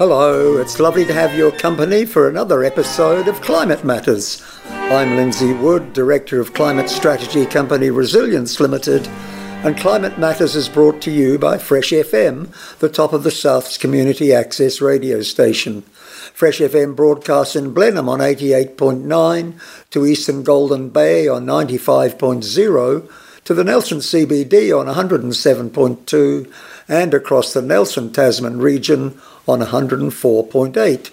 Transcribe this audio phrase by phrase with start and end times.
[0.00, 4.42] Hello, it's lovely to have your company for another episode of Climate Matters.
[4.64, 9.06] I'm Lindsay Wood, Director of Climate Strategy Company Resilience Limited,
[9.62, 13.76] and Climate Matters is brought to you by Fresh FM, the top of the South's
[13.76, 15.82] community access radio station.
[16.32, 23.12] Fresh FM broadcasts in Blenheim on 88.9, to Eastern Golden Bay on 95.0,
[23.44, 26.52] to the Nelson CBD on 107.2,
[26.90, 31.10] and across the Nelson Tasman region on 104.8.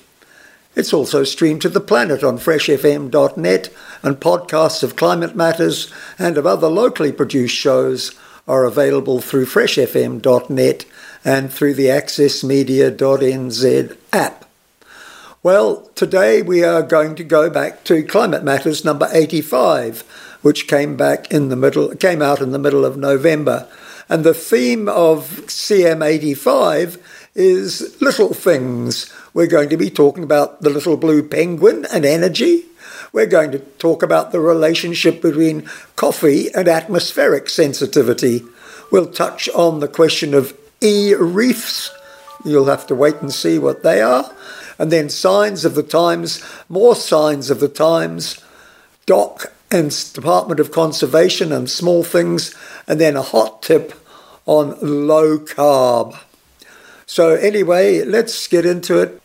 [0.76, 3.70] It's also streamed to the planet on freshfm.net,
[4.04, 8.14] and podcasts of climate matters and of other locally produced shows
[8.48, 10.86] are available through freshfm.net
[11.24, 14.46] and through the accessmedia.nz app.
[15.44, 20.02] Well, today we are going to go back to Climate Matters number 85,
[20.42, 23.68] which came back in the middle came out in the middle of November.
[24.10, 27.00] And the theme of CM85
[27.36, 29.14] is little things.
[29.34, 32.64] We're going to be talking about the little blue penguin and energy.
[33.12, 38.44] We're going to talk about the relationship between coffee and atmospheric sensitivity.
[38.92, 41.92] We'll touch on the question of e reefs.
[42.46, 44.34] You'll have to wait and see what they are.
[44.80, 48.44] And then signs of the times, more signs of the times,
[49.06, 52.56] DOC and Department of Conservation and small things,
[52.88, 53.94] and then a hot tip
[54.46, 56.18] on low carb.
[57.06, 59.22] So, anyway, let's get into it.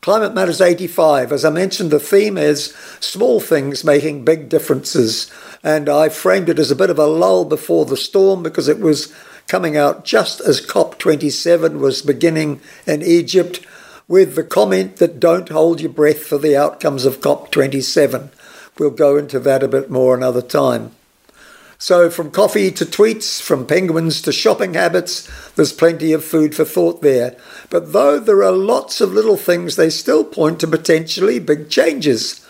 [0.00, 1.32] Climate Matters 85.
[1.32, 5.30] As I mentioned, the theme is small things making big differences.
[5.64, 8.78] And I framed it as a bit of a lull before the storm because it
[8.78, 9.12] was
[9.48, 13.66] coming out just as COP27 was beginning in Egypt
[14.06, 18.30] with the comment that don't hold your breath for the outcomes of COP27.
[18.78, 20.92] We'll go into that a bit more another time.
[21.80, 26.64] So, from coffee to tweets, from penguins to shopping habits, there's plenty of food for
[26.64, 27.36] thought there.
[27.70, 32.44] But though there are lots of little things, they still point to potentially big changes,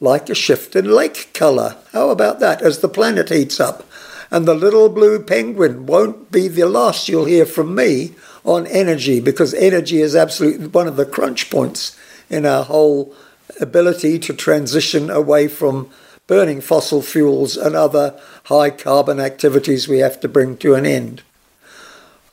[0.00, 1.76] like a shift in lake colour.
[1.92, 3.86] How about that as the planet heats up?
[4.32, 9.20] And the little blue penguin won't be the last you'll hear from me on energy,
[9.20, 11.96] because energy is absolutely one of the crunch points
[12.28, 13.14] in our whole
[13.60, 15.90] ability to transition away from
[16.26, 21.22] burning fossil fuels and other high carbon activities we have to bring to an end.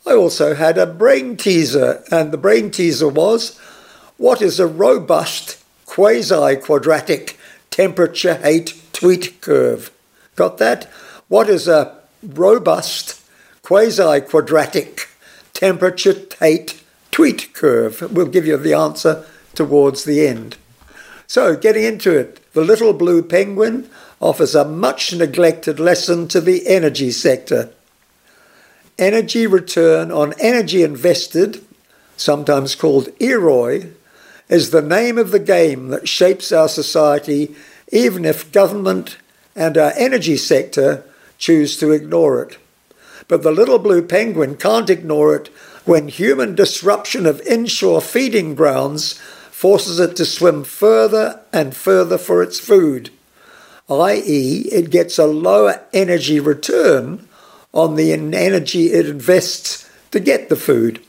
[0.06, 3.60] I also had a brain teaser, and the brain teaser was
[4.18, 7.38] what is a robust quasi quadratic
[7.70, 9.92] temperature hate tweet curve?
[10.36, 10.86] Got that?
[11.28, 13.22] What is a robust
[13.62, 15.08] quasi quadratic
[15.54, 18.12] temperature hate tweet curve?
[18.12, 20.58] We'll give you the answer towards the end.
[21.31, 26.68] So, getting into it, the little blue penguin offers a much neglected lesson to the
[26.68, 27.72] energy sector.
[29.00, 31.64] Energy return on energy invested,
[32.18, 33.94] sometimes called EROI,
[34.50, 37.56] is the name of the game that shapes our society,
[37.94, 39.16] even if government
[39.56, 41.02] and our energy sector
[41.38, 42.58] choose to ignore it.
[43.30, 45.47] But the little blue penguin can't ignore it
[45.86, 49.18] when human disruption of inshore feeding grounds
[49.62, 53.12] forces it to swim further and further for its food,
[53.88, 57.28] i.e., it gets a lower energy return
[57.72, 61.00] on the energy it invests to get the food.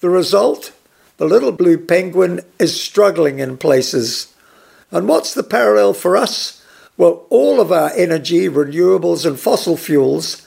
[0.00, 0.74] The result?
[1.16, 4.34] The little blue penguin is struggling in places.
[4.90, 6.62] And what's the parallel for us?
[6.98, 10.46] Well, all of our energy, renewables, and fossil fuels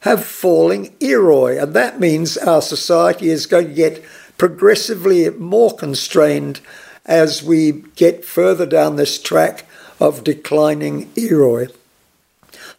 [0.00, 4.04] have falling EROI, and that means our society is going to get
[4.38, 6.60] progressively more constrained
[7.06, 9.66] as we get further down this track
[10.00, 11.72] of declining EROI.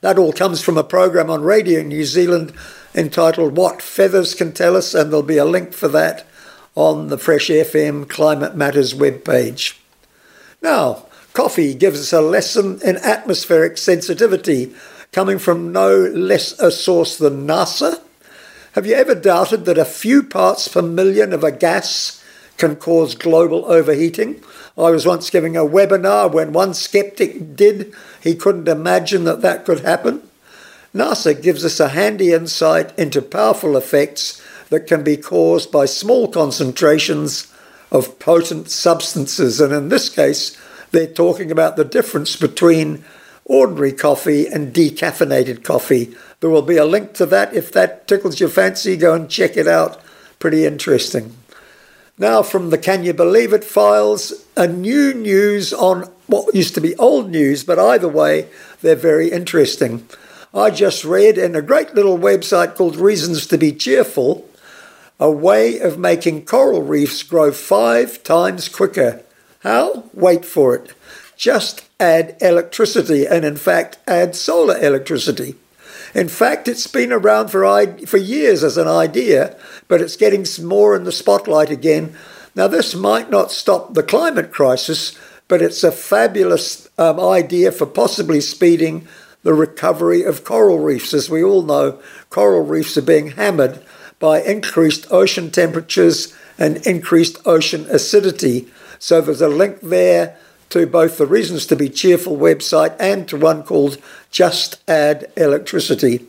[0.02, 2.54] That all comes from a program on Radio New Zealand
[2.94, 6.26] entitled What Feathers Can Tell Us, and there'll be a link for that
[6.76, 9.78] on the Fresh FM Climate Matters webpage.
[10.62, 14.74] Now, coffee gives us a lesson in atmospheric sensitivity,
[15.12, 18.02] coming from no less a source than NASA
[18.76, 22.22] have you ever doubted that a few parts per million of a gas
[22.58, 24.44] can cause global overheating?
[24.78, 27.94] I was once giving a webinar when one skeptic did.
[28.22, 30.24] He couldn't imagine that that could happen.
[30.94, 36.28] NASA gives us a handy insight into powerful effects that can be caused by small
[36.28, 37.50] concentrations
[37.94, 39.62] of potent substances.
[39.62, 40.58] And in this case,
[40.92, 43.06] they're talking about the difference between
[43.46, 46.16] ordinary coffee and decaffeinated coffee.
[46.40, 47.54] There will be a link to that.
[47.54, 50.02] If that tickles your fancy, go and check it out.
[50.40, 51.36] Pretty interesting.
[52.18, 56.82] Now, from the Can You Believe It files, a new news on what used to
[56.82, 58.50] be old news, but either way,
[58.82, 60.08] they're very interesting.
[60.54, 64.50] I just read in a great little website called Reasons to Be Cheerful
[65.20, 69.24] a way of making coral reefs grow five times quicker.
[69.62, 70.04] How?
[70.14, 70.94] Wait for it.
[71.38, 75.56] Just add electricity, and in fact, add solar electricity.
[76.14, 79.56] In fact, it's been around for, for years as an idea,
[79.88, 82.16] but it's getting more in the spotlight again.
[82.56, 87.86] Now, this might not stop the climate crisis, but it's a fabulous um, idea for
[87.86, 89.08] possibly speeding
[89.44, 91.14] the recovery of coral reefs.
[91.14, 92.00] As we all know,
[92.30, 93.84] coral reefs are being hammered
[94.18, 98.68] by increased ocean temperatures and increased ocean acidity.
[98.98, 100.38] So there's a link there
[100.76, 103.98] to both the Reasons to Be Cheerful website and to one called
[104.30, 106.26] Just Add Electricity.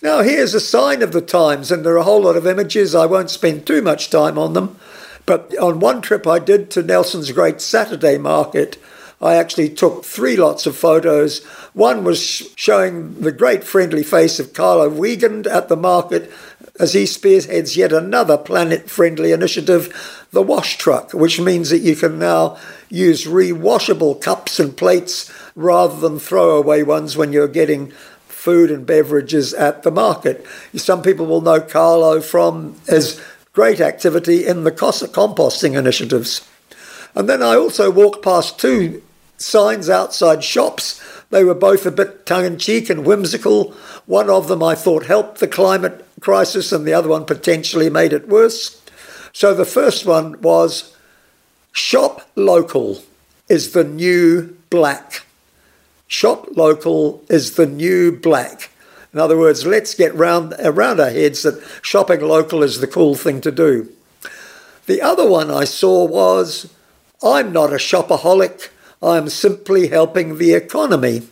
[0.00, 2.94] Now, here's a sign of the times, and there are a whole lot of images.
[2.94, 4.78] I won't spend too much time on them.
[5.26, 8.80] But on one trip I did to Nelson's Great Saturday Market,
[9.22, 11.44] I actually took three lots of photos.
[11.74, 12.20] One was
[12.56, 16.30] showing the great friendly face of Carlo Wiegand at the market
[16.80, 21.94] as he spearheads yet another planet friendly initiative, the Wash Truck, which means that you
[21.94, 22.58] can now
[22.88, 27.92] use rewashable cups and plates rather than throwaway ones when you're getting
[28.26, 30.44] food and beverages at the market.
[30.74, 33.22] Some people will know Carlo from his
[33.52, 36.48] great activity in the composting initiatives.
[37.14, 39.02] And then I also walked past two
[39.42, 41.02] signs outside shops.
[41.30, 43.72] They were both a bit tongue in cheek and whimsical.
[44.06, 48.12] One of them I thought helped the climate crisis, and the other one potentially made
[48.12, 48.80] it worse.
[49.32, 50.94] So the first one was
[51.72, 53.02] Shop local
[53.48, 55.24] is the new black.
[56.06, 58.70] Shop local is the new black.
[59.12, 63.14] In other words, let's get round around our heads that shopping local is the cool
[63.14, 63.90] thing to do.
[64.86, 66.72] The other one I saw was
[67.22, 68.68] I'm not a shopaholic,
[69.02, 71.22] I'm simply helping the economy.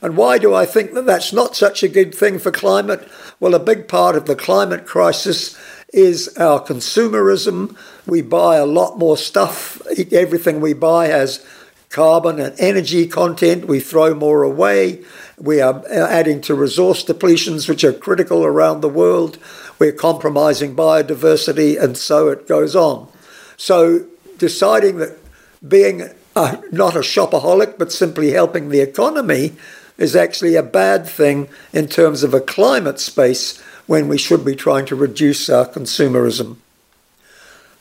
[0.00, 3.06] And why do I think that that's not such a good thing for climate?
[3.38, 5.56] Well, a big part of the climate crisis
[5.92, 7.76] is our consumerism.
[8.06, 9.80] We buy a lot more stuff.
[10.10, 11.44] Everything we buy has
[11.90, 13.66] carbon and energy content.
[13.66, 15.04] We throw more away.
[15.38, 19.38] We are adding to resource depletions, which are critical around the world.
[19.78, 23.08] We're compromising biodiversity, and so it goes on.
[23.56, 24.06] So,
[24.38, 25.18] deciding that
[25.66, 29.52] being a, not a shopaholic, but simply helping the economy
[29.98, 34.56] is actually a bad thing in terms of a climate space when we should be
[34.56, 36.56] trying to reduce our consumerism.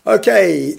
[0.05, 0.77] Okay,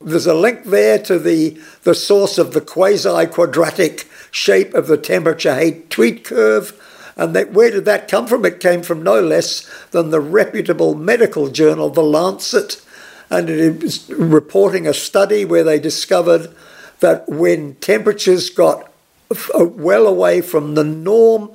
[0.00, 4.96] there's a link there to the, the source of the quasi quadratic shape of the
[4.96, 6.72] temperature hate tweet curve.
[7.16, 8.44] And that, where did that come from?
[8.44, 12.80] It came from no less than the reputable medical journal, The Lancet.
[13.28, 16.54] And it was reporting a study where they discovered
[17.00, 18.90] that when temperatures got
[19.30, 21.50] uh, well away from the norm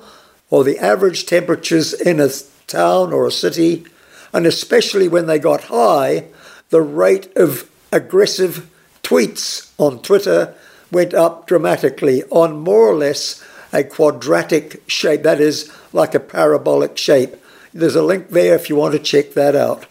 [0.50, 2.28] or the average temperatures in a
[2.66, 3.84] town or a city,
[4.32, 6.24] and especially when they got high,
[6.70, 8.70] the rate of aggressive
[9.02, 10.54] tweets on Twitter
[10.90, 16.96] went up dramatically on more or less a quadratic shape, that is, like a parabolic
[16.96, 17.34] shape.
[17.72, 19.86] There's a link there if you want to check that out.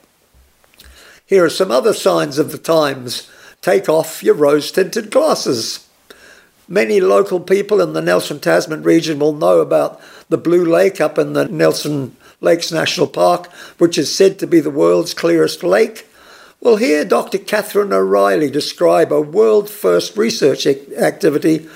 [1.26, 3.30] Here are some other signs of the times.
[3.64, 5.88] Take off your rose tinted glasses.
[6.68, 11.18] Many local people in the Nelson Tasman region will know about the Blue Lake up
[11.18, 16.06] in the Nelson Lakes National Park, which is said to be the world's clearest lake.
[16.60, 17.38] We'll hear Dr.
[17.38, 21.70] Catherine O'Reilly describe a world first research activity.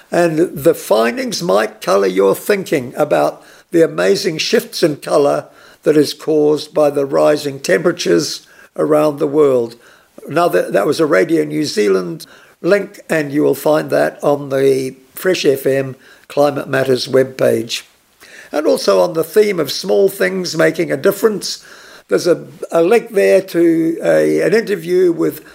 [0.10, 5.50] And the findings might colour your thinking about the amazing shifts in colour
[5.84, 9.75] that is caused by the rising temperatures around the world.
[10.25, 12.25] Now, that, that was a Radio New Zealand
[12.62, 15.96] link, and you will find that on the Fresh FM
[16.29, 17.86] Climate Matters webpage.
[18.53, 21.62] And also on the theme of small things making a difference,
[22.12, 25.46] there's a, a link there to a, an interview with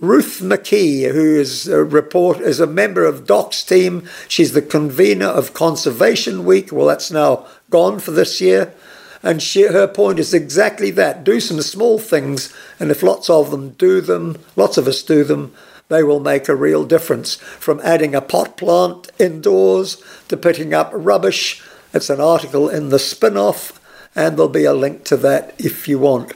[0.00, 4.08] Ruth McKee, who is a report is a member of DOC's team.
[4.28, 6.70] She's the convener of Conservation Week.
[6.70, 8.72] Well, that's now gone for this year.
[9.20, 13.50] And she, her point is exactly that do some small things, and if lots of
[13.50, 15.52] them do them, lots of us do them,
[15.88, 20.92] they will make a real difference from adding a pot plant indoors to picking up
[20.94, 21.64] rubbish.
[21.92, 23.75] It's an article in the Spinoff,
[24.16, 26.32] and there'll be a link to that if you want.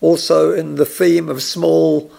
[0.00, 2.10] Also, in the theme of small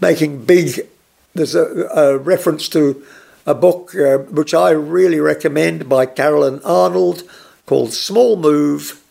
[0.00, 0.86] making big,
[1.34, 3.02] there's a, a reference to
[3.46, 7.22] a book uh, which I really recommend by Caroline Arnold
[7.66, 9.02] called Small Move,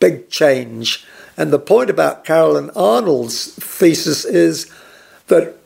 [0.00, 1.06] Big Change.
[1.36, 4.72] And the point about Caroline Arnold's thesis is
[5.28, 5.56] that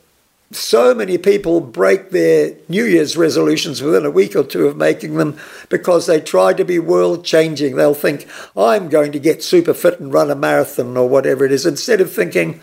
[0.52, 5.14] so many people break their New Year's resolutions within a week or two of making
[5.14, 5.38] them
[5.68, 7.76] because they try to be world changing.
[7.76, 8.26] They'll think,
[8.56, 12.00] I'm going to get super fit and run a marathon or whatever it is, instead
[12.00, 12.60] of thinking,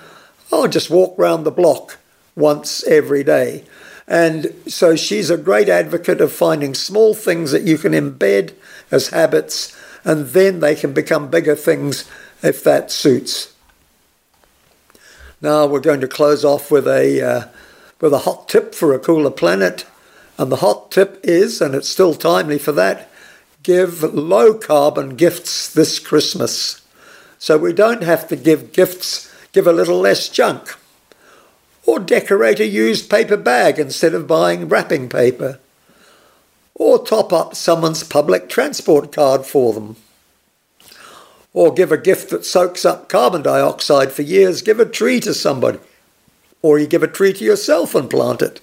[0.51, 1.97] I'll just walk round the block
[2.35, 3.63] once every day.
[4.05, 8.53] And so she's a great advocate of finding small things that you can embed
[8.91, 12.09] as habits, and then they can become bigger things
[12.43, 13.53] if that suits.
[15.41, 17.47] Now we're going to close off with a uh,
[17.99, 19.85] with a hot tip for a cooler planet,
[20.37, 23.09] and the hot tip is, and it's still timely for that,
[23.63, 26.81] give low carbon gifts this Christmas.
[27.39, 30.75] So we don't have to give gifts, give a little less junk.
[31.85, 35.59] Or decorate a used paper bag instead of buying wrapping paper.
[36.75, 39.95] Or top up someone's public transport card for them.
[41.53, 44.61] Or give a gift that soaks up carbon dioxide for years.
[44.61, 45.79] Give a tree to somebody.
[46.61, 48.61] Or you give a tree to yourself and plant it.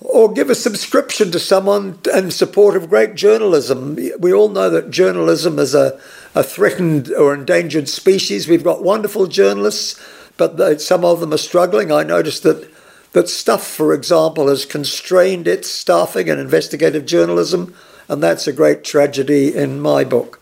[0.00, 3.96] Or give a subscription to someone in support of great journalism.
[4.18, 5.98] We all know that journalism is a,
[6.34, 8.48] a threatened or endangered species.
[8.48, 10.00] We've got wonderful journalists
[10.36, 11.92] but some of them are struggling.
[11.92, 12.68] I noticed that
[13.12, 17.74] that Stuff, for example, has constrained its staffing and investigative journalism,
[18.08, 20.40] and that's a great tragedy in my book.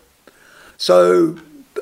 [0.77, 1.37] So,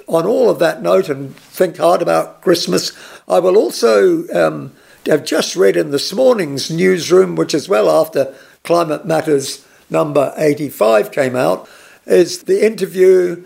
[0.08, 2.94] on all of that note, and think hard about Christmas,
[3.28, 4.72] I will also um,
[5.06, 11.12] have just read in this morning's newsroom, which is well after Climate Matters number 85
[11.12, 11.68] came out,
[12.06, 13.46] is the interview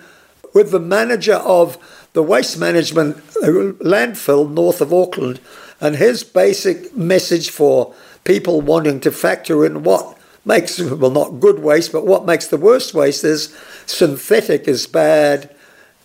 [0.53, 1.79] with the manager of
[2.13, 5.39] the waste management landfill north of Auckland,
[5.81, 11.57] and his basic message for people wanting to factor in what makes, well, not good
[11.57, 15.49] waste, but what makes the worst waste is synthetic is bad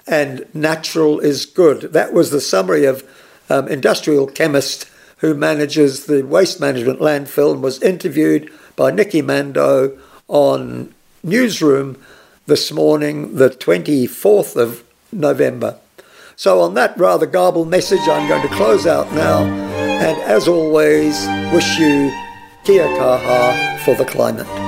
[0.09, 1.93] and natural is good.
[1.93, 3.09] That was the summary of
[3.51, 9.99] um, industrial chemist who manages the waste management landfill and was interviewed by Nikki Mandow
[10.29, 12.01] on Newsroom
[12.47, 15.79] this morning, the 24th of November.
[16.37, 19.43] So, on that rather garbled message, I'm going to close out now.
[19.43, 22.13] And as always, wish you
[22.65, 24.68] kia kaha for the climate.